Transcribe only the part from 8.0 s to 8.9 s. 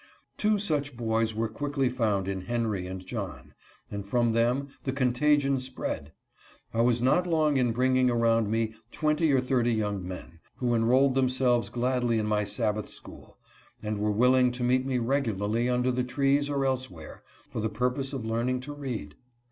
around me